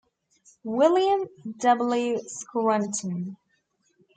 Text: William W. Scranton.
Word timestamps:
William 0.63 1.27
W. 1.57 2.17
Scranton. 2.27 3.37